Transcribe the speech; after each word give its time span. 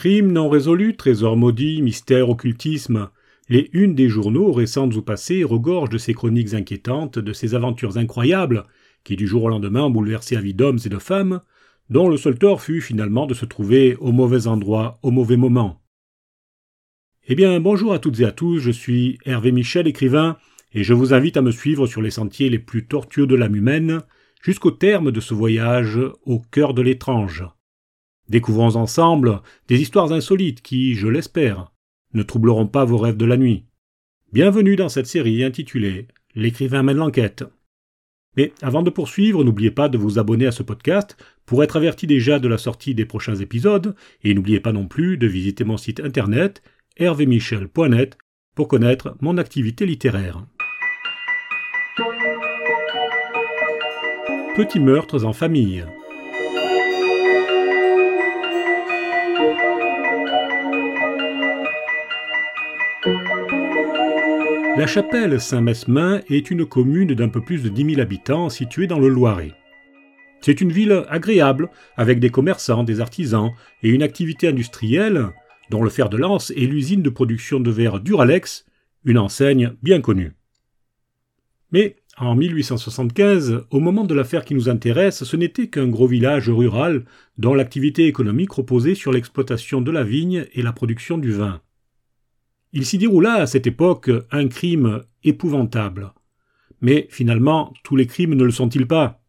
Crime 0.00 0.32
non 0.32 0.48
résolu, 0.48 0.96
trésor 0.96 1.36
maudit, 1.36 1.82
mystère, 1.82 2.30
occultisme. 2.30 3.10
Les 3.50 3.68
unes 3.74 3.94
des 3.94 4.08
journaux, 4.08 4.50
récentes 4.50 4.96
ou 4.96 5.02
passées, 5.02 5.44
regorgent 5.44 5.90
de 5.90 5.98
ces 5.98 6.14
chroniques 6.14 6.54
inquiétantes, 6.54 7.18
de 7.18 7.34
ces 7.34 7.54
aventures 7.54 7.98
incroyables, 7.98 8.64
qui 9.04 9.14
du 9.14 9.26
jour 9.26 9.42
au 9.42 9.48
lendemain 9.50 9.90
bouleversé 9.90 10.36
la 10.36 10.40
vie 10.40 10.54
d'hommes 10.54 10.78
et 10.86 10.88
de 10.88 10.96
femmes, 10.96 11.42
dont 11.90 12.08
le 12.08 12.16
seul 12.16 12.38
tort 12.38 12.62
fut 12.62 12.80
finalement 12.80 13.26
de 13.26 13.34
se 13.34 13.44
trouver 13.44 13.94
au 13.96 14.10
mauvais 14.10 14.46
endroit, 14.46 14.98
au 15.02 15.10
mauvais 15.10 15.36
moment. 15.36 15.82
Eh 17.28 17.34
bien, 17.34 17.60
bonjour 17.60 17.92
à 17.92 17.98
toutes 17.98 18.20
et 18.20 18.24
à 18.24 18.32
tous, 18.32 18.58
je 18.58 18.70
suis 18.70 19.18
Hervé 19.26 19.52
Michel, 19.52 19.86
écrivain, 19.86 20.38
et 20.72 20.82
je 20.82 20.94
vous 20.94 21.12
invite 21.12 21.36
à 21.36 21.42
me 21.42 21.50
suivre 21.50 21.86
sur 21.86 22.00
les 22.00 22.10
sentiers 22.10 22.48
les 22.48 22.58
plus 22.58 22.86
tortueux 22.86 23.26
de 23.26 23.34
l'âme 23.34 23.56
humaine, 23.56 24.00
jusqu'au 24.40 24.70
terme 24.70 25.12
de 25.12 25.20
ce 25.20 25.34
voyage 25.34 26.00
au 26.24 26.38
cœur 26.38 26.72
de 26.72 26.80
l'étrange. 26.80 27.44
Découvrons 28.30 28.76
ensemble 28.76 29.40
des 29.66 29.82
histoires 29.82 30.12
insolites 30.12 30.62
qui, 30.62 30.94
je 30.94 31.08
l'espère, 31.08 31.72
ne 32.14 32.22
troubleront 32.22 32.68
pas 32.68 32.84
vos 32.84 32.96
rêves 32.96 33.16
de 33.16 33.24
la 33.24 33.36
nuit. 33.36 33.64
Bienvenue 34.32 34.76
dans 34.76 34.88
cette 34.88 35.08
série 35.08 35.42
intitulée 35.42 36.06
L'écrivain 36.36 36.84
mène 36.84 36.98
l'enquête. 36.98 37.42
Mais 38.36 38.52
avant 38.62 38.84
de 38.84 38.90
poursuivre, 38.90 39.42
n'oubliez 39.42 39.72
pas 39.72 39.88
de 39.88 39.98
vous 39.98 40.20
abonner 40.20 40.46
à 40.46 40.52
ce 40.52 40.62
podcast 40.62 41.16
pour 41.44 41.64
être 41.64 41.76
averti 41.76 42.06
déjà 42.06 42.38
de 42.38 42.46
la 42.46 42.56
sortie 42.56 42.94
des 42.94 43.04
prochains 43.04 43.34
épisodes, 43.34 43.96
et 44.22 44.32
n'oubliez 44.32 44.60
pas 44.60 44.70
non 44.70 44.86
plus 44.86 45.18
de 45.18 45.26
visiter 45.26 45.64
mon 45.64 45.76
site 45.76 45.98
internet 45.98 46.62
hervémichel.net 46.98 48.16
pour 48.54 48.68
connaître 48.68 49.16
mon 49.20 49.38
activité 49.38 49.86
littéraire. 49.86 50.46
Petits 54.54 54.78
meurtres 54.78 55.24
en 55.24 55.32
famille. 55.32 55.84
La 64.80 64.86
chapelle 64.86 65.38
Saint-Mesmin 65.38 66.22
est 66.30 66.50
une 66.50 66.64
commune 66.64 67.14
d'un 67.14 67.28
peu 67.28 67.42
plus 67.42 67.62
de 67.62 67.68
10 67.68 67.96
000 67.96 68.00
habitants 68.00 68.48
située 68.48 68.86
dans 68.86 68.98
le 68.98 69.10
Loiret. 69.10 69.52
C'est 70.40 70.62
une 70.62 70.72
ville 70.72 71.04
agréable, 71.10 71.68
avec 71.98 72.18
des 72.18 72.30
commerçants, 72.30 72.82
des 72.82 73.02
artisans 73.02 73.50
et 73.82 73.90
une 73.90 74.02
activité 74.02 74.48
industrielle, 74.48 75.26
dont 75.68 75.82
le 75.82 75.90
fer 75.90 76.08
de 76.08 76.16
lance 76.16 76.50
est 76.52 76.64
l'usine 76.64 77.02
de 77.02 77.10
production 77.10 77.60
de 77.60 77.70
verre 77.70 78.00
Duralex, 78.00 78.64
une 79.04 79.18
enseigne 79.18 79.74
bien 79.82 80.00
connue. 80.00 80.32
Mais 81.72 81.96
en 82.16 82.34
1875, 82.34 83.64
au 83.70 83.80
moment 83.80 84.04
de 84.04 84.14
l'affaire 84.14 84.46
qui 84.46 84.54
nous 84.54 84.70
intéresse, 84.70 85.24
ce 85.24 85.36
n'était 85.36 85.68
qu'un 85.68 85.88
gros 85.88 86.06
village 86.06 86.48
rural 86.48 87.04
dont 87.36 87.52
l'activité 87.52 88.06
économique 88.06 88.52
reposait 88.52 88.94
sur 88.94 89.12
l'exploitation 89.12 89.82
de 89.82 89.90
la 89.90 90.04
vigne 90.04 90.46
et 90.54 90.62
la 90.62 90.72
production 90.72 91.18
du 91.18 91.32
vin. 91.32 91.60
Il 92.72 92.86
s'y 92.86 92.98
déroula 92.98 93.34
à 93.34 93.46
cette 93.46 93.66
époque 93.66 94.10
un 94.30 94.46
crime 94.46 95.02
épouvantable. 95.24 96.12
Mais 96.80 97.08
finalement, 97.10 97.72
tous 97.82 97.96
les 97.96 98.06
crimes 98.06 98.34
ne 98.34 98.44
le 98.44 98.52
sont-ils 98.52 98.86
pas? 98.86 99.24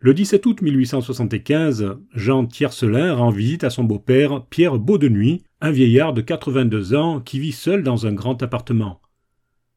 Le 0.00 0.12
17 0.12 0.44
août 0.44 0.62
1875, 0.62 1.98
Jean 2.14 2.46
Tiercelin 2.46 3.14
rend 3.14 3.30
visite 3.30 3.62
à 3.62 3.70
son 3.70 3.84
beau-père 3.84 4.44
Pierre 4.46 4.78
Beaudenuit, 4.78 5.44
un 5.60 5.70
vieillard 5.70 6.12
de 6.12 6.20
82 6.20 6.94
ans 6.94 7.20
qui 7.20 7.38
vit 7.38 7.52
seul 7.52 7.84
dans 7.84 8.06
un 8.06 8.12
grand 8.12 8.42
appartement. 8.42 9.00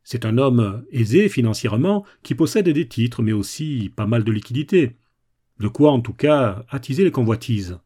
C'est 0.03 0.25
un 0.25 0.40
homme 0.40 0.84
aisé 0.92 1.30
financièrement 1.30 2.03
qui 2.24 2.34
possède 2.34 2.68
des 2.68 2.88
titres 2.88 3.22
mais 3.22 3.31
aussi 3.31 3.92
pas 3.96 4.08
mal 4.08 4.24
de 4.24 4.31
liquidités. 4.31 4.98
De 5.59 5.68
quoi 5.68 5.92
en 5.92 6.02
tout 6.02 6.13
cas 6.13 6.66
attiser 6.69 7.03
les 7.03 7.12
convoitises. 7.12 7.78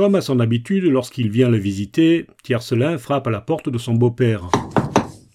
Comme 0.00 0.14
à 0.14 0.22
son 0.22 0.40
habitude, 0.40 0.84
lorsqu'il 0.84 1.28
vient 1.28 1.50
le 1.50 1.58
visiter, 1.58 2.26
Tiercelin 2.42 2.96
frappe 2.96 3.26
à 3.26 3.30
la 3.30 3.42
porte 3.42 3.68
de 3.68 3.76
son 3.76 3.92
beau-père. 3.92 4.48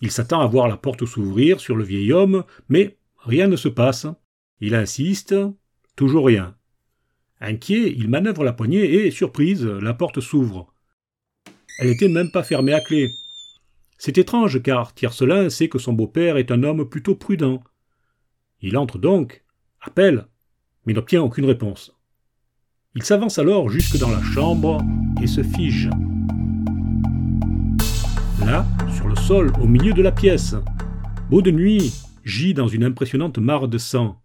Il 0.02 0.09
s'attend 0.09 0.42
à 0.42 0.48
voir 0.48 0.68
la 0.68 0.76
porte 0.76 1.06
s'ouvrir 1.06 1.59
sur 1.59 1.76
le 1.76 1.84
vieil 1.84 2.12
homme, 2.12 2.44
mais 2.68 2.98
rien 3.20 3.48
ne 3.48 3.58
se 3.58 3.68
passe. 3.68 4.08
Il 4.62 4.74
insiste, 4.74 5.36
toujours 5.96 6.26
rien. 6.26 6.56
Inquiet, 7.40 7.94
il 7.96 8.09
manœuvre 8.09 8.44
la 8.44 8.53
poignée 8.53 9.06
et, 9.06 9.12
surprise, 9.12 9.64
la 9.68 9.94
porte 9.94 10.20
s'ouvre. 10.20 10.74
Elle 11.78 11.90
n'était 11.90 12.09
même 12.09 12.32
pas 12.32 12.42
fermée 12.42 12.74
à 12.74 12.82
clé. 12.82 13.12
C'est 14.00 14.18
étrange 14.18 14.64
car 14.64 14.96
Tiercelin 14.96 15.52
sait 15.52 15.70
que 15.70 15.78
son 15.78 15.94
beau-père 15.94 16.38
est 16.38 16.50
un 16.50 16.64
homme 16.64 16.90
plutôt 16.90 17.14
prudent. 17.14 17.64
Il 18.62 18.78
entre 18.78 18.97
donc, 18.97 19.44
appelle, 19.80 20.26
mais 20.88 20.94
n'obtient 20.94 21.22
aucune 21.22 21.46
réponse. 21.46 21.95
Il 22.96 23.04
s'avance 23.04 23.40
alors 23.40 23.70
jusque 23.70 23.98
dans 23.98 24.10
la 24.10 24.24
chambre 24.24 24.82
et 25.22 25.28
se 25.28 25.44
fige. 25.44 25.90
Là, 28.46 28.66
sur 28.96 29.10
le 29.10 29.16
sol, 29.18 29.52
au 29.62 29.68
milieu 29.68 29.92
de 29.92 30.02
la 30.02 30.14
pièce, 30.14 30.56
Beau 31.30 31.42
de 31.42 31.50
nuit 31.50 31.92
gît 32.24 32.54
dans 32.54 32.68
une 32.68 32.84
impressionnante 32.84 33.40
mare 33.40 33.68
de 33.68 33.80
sang. 33.80 34.22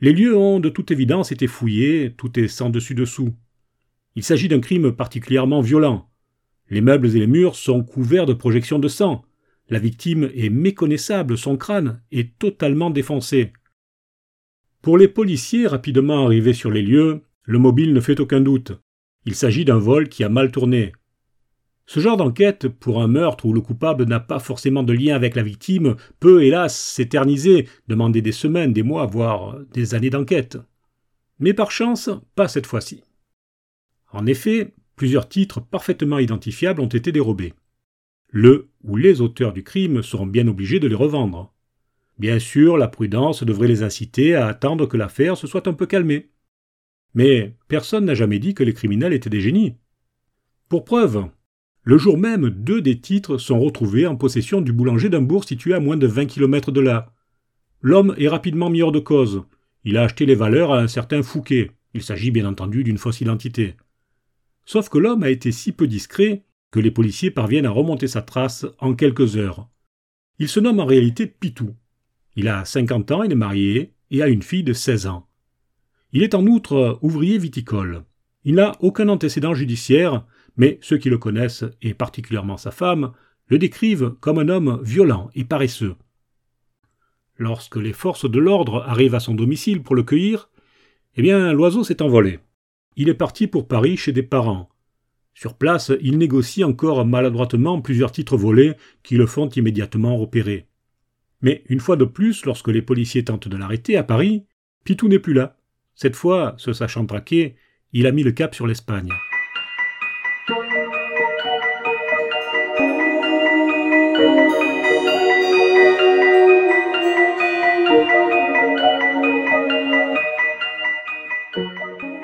Les 0.00 0.12
lieux 0.14 0.36
ont 0.36 0.60
de 0.60 0.70
toute 0.70 0.90
évidence 0.90 1.30
été 1.30 1.46
fouillés, 1.46 2.14
tout 2.16 2.40
est 2.40 2.48
sans 2.48 2.70
dessus-dessous. 2.70 3.34
Il 4.14 4.24
s'agit 4.24 4.48
d'un 4.48 4.60
crime 4.60 4.92
particulièrement 4.92 5.60
violent. 5.60 6.08
Les 6.70 6.80
meubles 6.80 7.14
et 7.14 7.20
les 7.20 7.26
murs 7.26 7.54
sont 7.54 7.84
couverts 7.84 8.24
de 8.24 8.32
projections 8.32 8.78
de 8.78 8.88
sang. 8.88 9.24
La 9.68 9.78
victime 9.78 10.30
est 10.34 10.48
méconnaissable, 10.48 11.36
son 11.36 11.58
crâne 11.58 12.02
est 12.10 12.38
totalement 12.38 12.90
défoncé. 12.90 13.52
Pour 14.80 14.96
les 14.96 15.08
policiers 15.08 15.66
rapidement 15.66 16.24
arrivés 16.24 16.54
sur 16.54 16.70
les 16.70 16.82
lieux, 16.82 17.25
le 17.46 17.58
mobile 17.58 17.94
ne 17.94 18.00
fait 18.00 18.20
aucun 18.20 18.40
doute. 18.40 18.72
Il 19.24 19.34
s'agit 19.34 19.64
d'un 19.64 19.78
vol 19.78 20.08
qui 20.08 20.24
a 20.24 20.28
mal 20.28 20.50
tourné. 20.50 20.92
Ce 21.86 22.00
genre 22.00 22.16
d'enquête, 22.16 22.68
pour 22.68 23.00
un 23.00 23.06
meurtre 23.06 23.46
où 23.46 23.52
le 23.52 23.60
coupable 23.60 24.04
n'a 24.04 24.18
pas 24.18 24.40
forcément 24.40 24.82
de 24.82 24.92
lien 24.92 25.14
avec 25.14 25.36
la 25.36 25.44
victime, 25.44 25.94
peut 26.18 26.42
hélas 26.42 26.76
s'éterniser, 26.76 27.68
demander 27.86 28.20
des 28.20 28.32
semaines, 28.32 28.72
des 28.72 28.82
mois, 28.82 29.06
voire 29.06 29.56
des 29.72 29.94
années 29.94 30.10
d'enquête. 30.10 30.58
Mais 31.38 31.54
par 31.54 31.70
chance, 31.70 32.10
pas 32.34 32.48
cette 32.48 32.66
fois-ci. 32.66 33.04
En 34.12 34.26
effet, 34.26 34.74
plusieurs 34.96 35.28
titres 35.28 35.60
parfaitement 35.60 36.18
identifiables 36.18 36.80
ont 36.80 36.88
été 36.88 37.12
dérobés. 37.12 37.54
Le 38.28 38.68
ou 38.82 38.96
les 38.96 39.20
auteurs 39.20 39.52
du 39.52 39.62
crime 39.62 40.02
seront 40.02 40.26
bien 40.26 40.48
obligés 40.48 40.80
de 40.80 40.88
les 40.88 40.94
revendre. 40.96 41.54
Bien 42.18 42.40
sûr, 42.40 42.76
la 42.76 42.88
prudence 42.88 43.44
devrait 43.44 43.68
les 43.68 43.84
inciter 43.84 44.34
à 44.34 44.48
attendre 44.48 44.86
que 44.86 44.96
l'affaire 44.96 45.36
se 45.36 45.46
soit 45.46 45.68
un 45.68 45.74
peu 45.74 45.86
calmée. 45.86 46.30
Mais 47.16 47.56
personne 47.66 48.04
n'a 48.04 48.14
jamais 48.14 48.38
dit 48.38 48.54
que 48.54 48.62
les 48.62 48.74
criminels 48.74 49.14
étaient 49.14 49.30
des 49.30 49.40
génies. 49.40 49.74
Pour 50.68 50.84
preuve, 50.84 51.24
le 51.82 51.96
jour 51.96 52.18
même, 52.18 52.50
deux 52.50 52.82
des 52.82 53.00
titres 53.00 53.38
sont 53.38 53.58
retrouvés 53.58 54.06
en 54.06 54.16
possession 54.16 54.60
du 54.60 54.72
boulanger 54.72 55.08
d'un 55.08 55.22
bourg 55.22 55.44
situé 55.44 55.72
à 55.72 55.80
moins 55.80 55.96
de 55.96 56.06
20 56.06 56.26
km 56.26 56.72
de 56.72 56.80
là. 56.80 57.14
L'homme 57.80 58.14
est 58.18 58.28
rapidement 58.28 58.68
mis 58.68 58.82
hors 58.82 58.92
de 58.92 58.98
cause. 58.98 59.44
Il 59.84 59.96
a 59.96 60.02
acheté 60.02 60.26
les 60.26 60.34
valeurs 60.34 60.72
à 60.72 60.80
un 60.80 60.88
certain 60.88 61.22
Fouquet. 61.22 61.70
Il 61.94 62.02
s'agit 62.02 62.30
bien 62.30 62.44
entendu 62.44 62.84
d'une 62.84 62.98
fausse 62.98 63.22
identité. 63.22 63.76
Sauf 64.66 64.90
que 64.90 64.98
l'homme 64.98 65.22
a 65.22 65.30
été 65.30 65.52
si 65.52 65.72
peu 65.72 65.86
discret 65.86 66.44
que 66.70 66.80
les 66.80 66.90
policiers 66.90 67.30
parviennent 67.30 67.64
à 67.64 67.70
remonter 67.70 68.08
sa 68.08 68.20
trace 68.20 68.66
en 68.78 68.94
quelques 68.94 69.38
heures. 69.38 69.70
Il 70.38 70.48
se 70.48 70.60
nomme 70.60 70.80
en 70.80 70.86
réalité 70.86 71.26
Pitou. 71.26 71.74
Il 72.34 72.48
a 72.48 72.66
50 72.66 73.10
ans, 73.12 73.22
il 73.22 73.32
est 73.32 73.36
marié 73.36 73.94
et 74.10 74.22
a 74.22 74.28
une 74.28 74.42
fille 74.42 74.64
de 74.64 74.74
16 74.74 75.06
ans. 75.06 75.26
Il 76.16 76.22
est 76.22 76.34
en 76.34 76.46
outre 76.46 76.98
ouvrier 77.02 77.36
viticole. 77.36 78.02
Il 78.44 78.54
n'a 78.54 78.72
aucun 78.80 79.10
antécédent 79.10 79.52
judiciaire, 79.52 80.24
mais 80.56 80.78
ceux 80.80 80.96
qui 80.96 81.10
le 81.10 81.18
connaissent, 81.18 81.66
et 81.82 81.92
particulièrement 81.92 82.56
sa 82.56 82.70
femme, 82.70 83.12
le 83.48 83.58
décrivent 83.58 84.14
comme 84.18 84.38
un 84.38 84.48
homme 84.48 84.80
violent 84.82 85.28
et 85.34 85.44
paresseux. 85.44 85.94
Lorsque 87.36 87.76
les 87.76 87.92
forces 87.92 88.30
de 88.30 88.38
l'ordre 88.38 88.82
arrivent 88.88 89.14
à 89.14 89.20
son 89.20 89.34
domicile 89.34 89.82
pour 89.82 89.94
le 89.94 90.04
cueillir, 90.04 90.48
eh 91.16 91.20
bien, 91.20 91.52
l'oiseau 91.52 91.84
s'est 91.84 92.00
envolé. 92.00 92.38
Il 92.96 93.10
est 93.10 93.14
parti 93.14 93.46
pour 93.46 93.68
Paris 93.68 93.98
chez 93.98 94.12
des 94.12 94.22
parents. 94.22 94.70
Sur 95.34 95.52
place, 95.52 95.92
il 96.00 96.16
négocie 96.16 96.64
encore 96.64 97.04
maladroitement 97.04 97.82
plusieurs 97.82 98.10
titres 98.10 98.38
volés 98.38 98.72
qui 99.02 99.18
le 99.18 99.26
font 99.26 99.50
immédiatement 99.50 100.16
repérer. 100.16 100.66
Mais 101.42 101.62
une 101.68 101.80
fois 101.80 101.96
de 101.96 102.06
plus, 102.06 102.46
lorsque 102.46 102.68
les 102.68 102.80
policiers 102.80 103.24
tentent 103.24 103.48
de 103.48 103.56
l'arrêter 103.58 103.98
à 103.98 104.02
Paris, 104.02 104.46
Pitou 104.82 105.08
n'est 105.08 105.18
plus 105.18 105.34
là. 105.34 105.58
Cette 105.96 106.14
fois, 106.14 106.54
se 106.58 106.74
sachant 106.74 107.06
traqué, 107.06 107.56
il 107.94 108.06
a 108.06 108.12
mis 108.12 108.22
le 108.22 108.32
cap 108.32 108.54
sur 108.54 108.66
l'Espagne. 108.66 109.08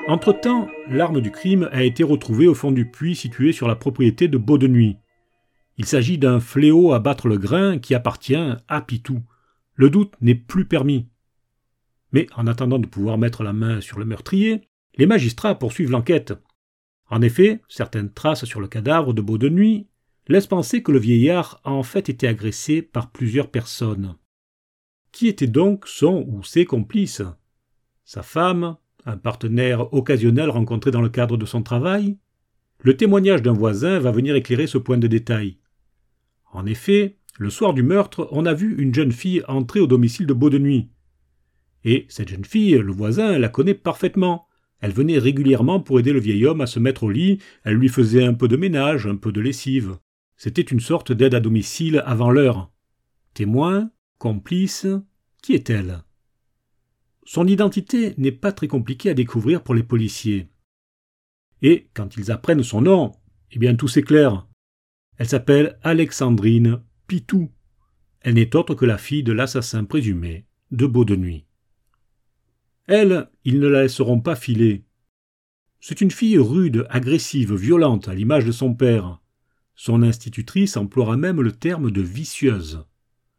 Entre-temps, 0.07 0.67
l'arme 0.87 1.21
du 1.21 1.31
crime 1.31 1.67
a 1.71 1.81
été 1.81 2.03
retrouvée 2.03 2.47
au 2.47 2.53
fond 2.53 2.71
du 2.71 2.85
puits 2.91 3.15
situé 3.15 3.51
sur 3.51 3.67
la 3.67 3.75
propriété 3.75 4.27
de 4.27 4.67
Nuit. 4.67 4.97
Il 5.79 5.85
s'agit 5.85 6.19
d'un 6.19 6.39
fléau 6.39 6.93
à 6.93 6.99
battre 6.99 7.27
le 7.27 7.39
grain 7.39 7.79
qui 7.79 7.95
appartient 7.95 8.35
à 8.67 8.81
Pitou. 8.81 9.23
Le 9.73 9.89
doute 9.89 10.13
n'est 10.21 10.35
plus 10.35 10.65
permis. 10.65 11.07
Mais 12.13 12.27
en 12.35 12.47
attendant 12.47 12.79
de 12.79 12.87
pouvoir 12.87 13.17
mettre 13.17 13.43
la 13.43 13.53
main 13.53 13.81
sur 13.81 13.99
le 13.99 14.05
meurtrier, 14.05 14.61
les 14.95 15.05
magistrats 15.05 15.55
poursuivent 15.55 15.91
l'enquête. 15.91 16.33
En 17.09 17.21
effet, 17.21 17.61
certaines 17.67 18.13
traces 18.13 18.45
sur 18.45 18.61
le 18.61 18.67
cadavre 18.67 19.13
de 19.13 19.49
Nuit 19.49 19.87
laissent 20.27 20.47
penser 20.47 20.81
que 20.81 20.91
le 20.91 20.99
vieillard 20.99 21.59
a 21.63 21.71
en 21.71 21.83
fait 21.83 22.09
été 22.09 22.27
agressé 22.27 22.81
par 22.81 23.11
plusieurs 23.11 23.51
personnes. 23.51 24.15
Qui 25.11 25.27
étaient 25.27 25.47
donc 25.47 25.87
son 25.87 26.25
ou 26.27 26.43
ses 26.43 26.65
complices? 26.65 27.21
Sa 28.05 28.23
femme, 28.23 28.77
un 29.05 29.17
partenaire 29.17 29.93
occasionnel 29.93 30.49
rencontré 30.49 30.91
dans 30.91 31.01
le 31.01 31.09
cadre 31.09 31.37
de 31.37 31.45
son 31.45 31.61
travail? 31.61 32.17
Le 32.79 32.95
témoignage 32.97 33.41
d'un 33.41 33.53
voisin 33.53 33.99
va 33.99 34.11
venir 34.11 34.35
éclairer 34.35 34.67
ce 34.67 34.77
point 34.77 34.97
de 34.97 35.07
détail. 35.07 35.57
En 36.51 36.65
effet, 36.65 37.17
le 37.37 37.49
soir 37.49 37.73
du 37.73 37.83
meurtre, 37.83 38.27
on 38.31 38.45
a 38.45 38.53
vu 38.53 38.75
une 38.77 38.93
jeune 38.93 39.11
fille 39.11 39.43
entrer 39.47 39.79
au 39.79 39.87
domicile 39.87 40.27
de 40.27 40.57
Nuit. 40.57 40.89
Et 41.83 42.05
cette 42.09 42.29
jeune 42.29 42.45
fille, 42.45 42.75
le 42.75 42.91
voisin, 42.91 43.37
la 43.37 43.49
connaît 43.49 43.73
parfaitement. 43.73 44.47
Elle 44.79 44.91
venait 44.91 45.17
régulièrement 45.17 45.79
pour 45.79 45.99
aider 45.99 46.13
le 46.13 46.19
vieil 46.19 46.45
homme 46.45 46.61
à 46.61 46.67
se 46.67 46.79
mettre 46.79 47.03
au 47.03 47.09
lit, 47.09 47.39
elle 47.63 47.75
lui 47.75 47.89
faisait 47.89 48.25
un 48.25 48.33
peu 48.33 48.47
de 48.47 48.57
ménage, 48.57 49.07
un 49.07 49.15
peu 49.15 49.31
de 49.31 49.41
lessive. 49.41 49.97
C'était 50.35 50.61
une 50.61 50.79
sorte 50.79 51.11
d'aide 51.11 51.35
à 51.35 51.39
domicile 51.39 52.03
avant 52.05 52.31
l'heure. 52.31 52.71
Témoin 53.33 53.91
Complice 54.17 54.87
Qui 55.41 55.53
est-elle? 55.53 56.03
Son 57.25 57.47
identité 57.47 58.13
n'est 58.17 58.33
pas 58.33 58.51
très 58.51 58.67
compliquée 58.67 59.09
à 59.09 59.13
découvrir 59.13 59.63
pour 59.63 59.73
les 59.73 59.83
policiers. 59.83 60.49
Et 61.61 61.87
quand 61.93 62.17
ils 62.17 62.31
apprennent 62.31 62.63
son 62.63 62.81
nom, 62.81 63.13
eh 63.51 63.59
bien 63.59 63.75
tout 63.75 63.87
s'éclaire. 63.87 64.47
Elle 65.17 65.29
s'appelle 65.29 65.79
Alexandrine 65.83 66.81
Pitou. 67.07 67.51
Elle 68.21 68.33
n'est 68.35 68.55
autre 68.55 68.75
que 68.75 68.85
la 68.85 68.97
fille 68.97 69.23
de 69.23 69.31
l'assassin 69.31 69.85
présumé 69.85 70.45
de 70.71 70.85
Beau 70.85 71.05
de 71.05 71.15
Nuit. 71.15 71.45
Elle, 72.87 73.29
ils 73.45 73.61
ne 73.61 73.67
la 73.67 73.83
laisseront 73.83 74.19
pas 74.19 74.35
filer. 74.35 74.83
C'est 75.79 76.01
une 76.01 76.11
fille 76.11 76.37
rude, 76.37 76.85
agressive, 76.89 77.55
violente, 77.55 78.09
à 78.09 78.13
l'image 78.13 78.43
de 78.43 78.51
son 78.51 78.73
père. 78.73 79.21
Son 79.73 80.03
institutrice 80.03 80.75
emploiera 80.75 81.15
même 81.15 81.41
le 81.41 81.53
terme 81.53 81.91
de 81.91 82.01
vicieuse. 82.01 82.85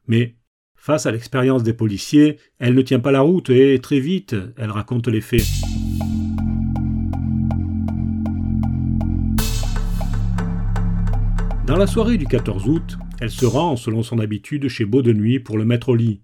Mais, 0.06 0.36
face 0.76 1.04
à 1.04 1.12
l'expérience 1.12 1.62
des 1.62 1.74
policiers, 1.74 2.38
elle 2.58 2.74
ne 2.74 2.80
tient 2.80 3.00
pas 3.00 3.12
la 3.12 3.20
route 3.20 3.50
et, 3.50 3.78
très 3.82 4.00
vite, 4.00 4.34
elle 4.56 4.70
raconte 4.70 5.08
les 5.08 5.20
faits. 5.20 5.44
Dans 11.66 11.76
la 11.76 11.86
soirée 11.86 12.16
du 12.16 12.26
14 12.26 12.66
août, 12.66 12.96
elle 13.20 13.30
se 13.30 13.44
rend, 13.44 13.76
selon 13.76 14.02
son 14.02 14.20
habitude, 14.20 14.68
chez 14.68 14.86
Beau 14.86 15.02
pour 15.44 15.58
le 15.58 15.64
mettre 15.66 15.90
au 15.90 15.96
lit. 15.96 16.22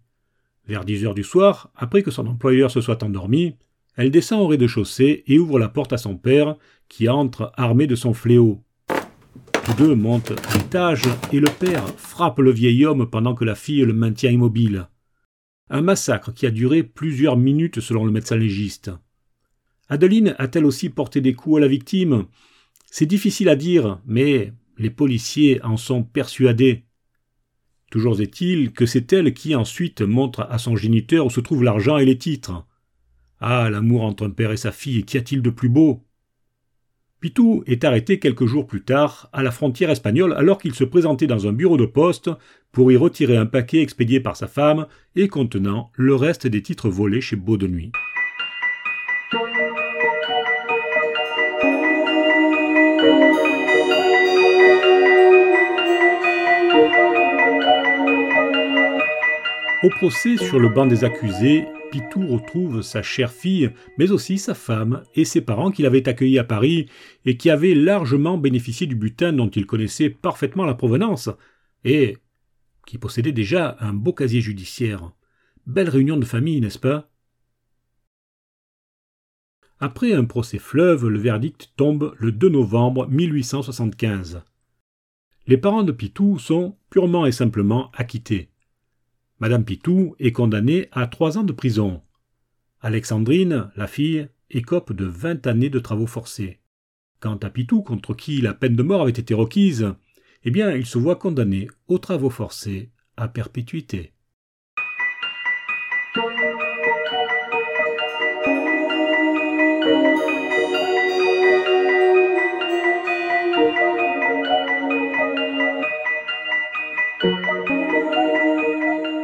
Vers 0.71 0.85
dix 0.85 1.05
heures 1.05 1.17
du 1.17 1.25
soir, 1.25 1.73
après 1.75 2.05
que 2.05 2.13
son 2.13 2.29
employeur 2.29 2.71
se 2.71 2.81
soit 2.81 3.03
endormi, 3.03 3.57
elle 3.97 4.13
descend 4.13 4.41
au 4.41 4.47
rez-de-chaussée 4.47 5.25
et 5.27 5.37
ouvre 5.37 5.59
la 5.59 5.69
porte 5.69 5.93
à 5.93 5.99
son 5.99 6.17
père, 6.17 6.55
qui 6.89 7.09
entre 7.09 7.51
armé 7.57 7.89
de 7.89 7.97
son 7.97 8.15
fléau. 8.15 8.63
Tous 9.65 9.75
deux 9.77 9.97
montent 9.97 10.33
l'étage 10.55 11.09
et 11.33 11.41
le 11.41 11.49
père 11.49 11.85
frappe 11.99 12.39
le 12.39 12.53
vieil 12.53 12.87
homme 12.87 13.11
pendant 13.11 13.35
que 13.35 13.45
la 13.45 13.57
fille 13.57 13.81
le 13.81 13.93
maintient 13.93 14.31
immobile. 14.31 14.87
Un 15.71 15.81
massacre 15.83 16.33
qui 16.33 16.47
a 16.47 16.53
duré 16.53 16.85
plusieurs 16.85 17.37
minutes 17.37 17.81
selon 17.81 18.05
le 18.05 18.13
médecin 18.13 18.37
légiste. 18.37 18.93
Adeline 19.89 20.37
a-t-elle 20.39 20.65
aussi 20.65 20.89
porté 20.89 21.21
des 21.21 21.35
coups 21.35 21.57
à 21.57 21.61
la 21.63 21.67
victime? 21.67 22.27
C'est 22.87 23.07
difficile 23.07 23.49
à 23.49 23.57
dire, 23.57 23.99
mais 24.07 24.53
les 24.79 24.91
policiers 24.91 25.61
en 25.65 25.77
sont 25.77 26.05
persuadés. 26.05 26.85
Toujours 27.91 28.21
est-il 28.21 28.73
que 28.73 28.87
c'est 28.87 29.13
elle 29.13 29.35
qui 29.35 29.57
ensuite 29.57 30.01
montre 30.01 30.47
à 30.49 30.59
son 30.59 30.77
géniteur 30.77 31.27
où 31.27 31.31
se 31.31 31.41
trouvent 31.41 31.65
l'argent 31.65 31.99
et 31.99 32.05
les 32.05 32.19
titres. 32.19 32.65
Ah, 33.41 33.69
l'amour 33.69 34.03
entre 34.03 34.27
un 34.27 34.31
père 34.31 34.53
et 34.53 34.57
sa 34.57 34.71
fille, 34.71 35.05
qu'y 35.05 35.19
a-t-il 35.19 35.43
de 35.43 35.51
plus 35.51 35.69
beau? 35.69 36.05
Pitou 37.21 37.65
est 37.67 37.85
arrêté 37.85 38.19
quelques 38.19 38.47
jours 38.47 38.67
plus 38.67 38.83
tard 38.83 39.29
à 39.33 39.43
la 39.43 39.51
frontière 39.51 39.91
espagnole 39.91 40.33
alors 40.33 40.59
qu'il 40.59 40.75
se 40.75 40.85
présentait 40.85 41.27
dans 41.27 41.47
un 41.47 41.53
bureau 41.53 41.77
de 41.77 41.85
poste 41.85 42.31
pour 42.73 42.91
y 42.93 42.97
retirer 42.97 43.37
un 43.37 43.45
paquet 43.45 43.83
expédié 43.83 44.21
par 44.21 44.37
sa 44.37 44.47
femme 44.47 44.87
et 45.17 45.29
contenant 45.29 45.91
le 45.95 46.15
reste 46.15 46.47
des 46.47 46.63
titres 46.63 46.89
volés 46.89 47.21
chez 47.21 47.37
Beau 47.37 47.59
Au 59.83 59.89
procès 59.89 60.37
sur 60.37 60.59
le 60.59 60.69
banc 60.69 60.85
des 60.85 61.05
accusés, 61.05 61.67
Pitou 61.91 62.27
retrouve 62.27 62.83
sa 62.83 63.01
chère 63.01 63.33
fille, 63.33 63.71
mais 63.97 64.11
aussi 64.11 64.37
sa 64.37 64.53
femme 64.53 65.05
et 65.15 65.25
ses 65.25 65.41
parents 65.41 65.71
qu'il 65.71 65.87
avait 65.87 66.07
accueillis 66.07 66.39
à 66.39 66.45
Paris 66.45 66.91
et 67.25 67.39
qui 67.39 67.49
avaient 67.49 67.75
largement 67.75 68.37
bénéficié 68.37 68.87
du 68.87 68.95
butin 68.95 69.33
dont 69.33 69.49
il 69.49 69.65
connaissait 69.65 70.11
parfaitement 70.11 70.67
la 70.67 70.75
provenance 70.75 71.31
et 71.85 72.19
qui 72.87 72.99
possédait 72.99 73.33
déjà 73.33 73.79
un 73.81 73.95
beau 73.95 74.13
casier 74.13 74.43
judiciaire. 74.43 75.13
Belle 75.67 75.89
réunion 75.89 76.19
de 76.19 76.27
famille, 76.27 76.61
n'est-ce 76.61 76.79
pas? 76.79 77.11
Après 79.79 80.13
un 80.13 80.27
procès 80.27 80.59
fleuve, 80.59 81.09
le 81.09 81.19
verdict 81.19 81.73
tombe 81.77 82.15
le 82.19 82.33
2 82.33 82.51
novembre 82.51 83.09
1875. 83.09 84.43
Les 85.47 85.57
parents 85.57 85.85
de 85.85 85.93
Pitou 85.93 86.39
sont 86.39 86.77
purement 86.91 87.25
et 87.25 87.33
simplement 87.33 87.91
acquittés. 87.93 88.51
Madame 89.41 89.65
Pitou 89.65 90.15
est 90.19 90.33
condamnée 90.33 90.89
à 90.93 91.07
trois 91.07 91.39
ans 91.39 91.45
de 91.45 91.55
prison. 91.55 92.03
Alexandrine, 92.83 93.71
la 93.75 93.87
fille, 93.87 94.29
écope 94.51 94.93
de 94.93 95.07
vingt 95.07 95.47
années 95.47 95.71
de 95.71 95.79
travaux 95.79 96.07
forcés. 96.07 96.61
Quant 97.21 97.37
à 97.37 97.49
Pitou, 97.49 97.81
contre 97.83 98.13
qui 98.13 98.43
la 98.43 98.53
peine 98.53 98.77
de 98.77 98.83
mort 98.83 99.01
avait 99.01 99.13
été 99.13 99.33
requise, 99.33 99.95
eh 100.45 100.51
bien, 100.51 100.73
il 100.73 100.85
se 100.85 100.99
voit 100.99 101.17
condamné 101.17 101.69
aux 101.89 101.99
travaux 101.99 102.29
forcés 102.29 102.91
à 103.17 103.29
perpétuité. 103.29 104.13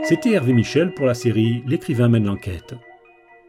C'était 0.09 0.35
Hervé 0.35 0.53
Michel 0.53 0.95
pour 0.95 1.05
la 1.05 1.15
série 1.15 1.65
L'écrivain 1.67 2.09
mène 2.09 2.27
l'enquête. 2.27 2.75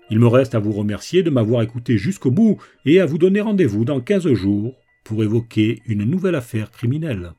Il 0.09 0.17
me 0.17 0.25
reste 0.25 0.55
à 0.55 0.59
vous 0.59 0.71
remercier 0.71 1.21
de 1.21 1.29
m'avoir 1.29 1.61
écouté 1.61 1.99
jusqu'au 1.99 2.31
bout 2.31 2.57
et 2.83 2.99
à 2.99 3.05
vous 3.05 3.19
donner 3.19 3.41
rendez-vous 3.41 3.85
dans 3.85 4.01
15 4.01 4.33
jours 4.33 4.73
pour 5.03 5.23
évoquer 5.23 5.83
une 5.85 6.03
nouvelle 6.03 6.33
affaire 6.33 6.71
criminelle. 6.71 7.33